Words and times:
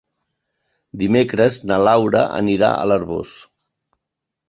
Dimecres 1.01 1.59
na 1.73 1.79
Laura 1.91 2.25
anirà 2.41 2.73
a 2.83 2.91
l'Arboç. 2.93 3.39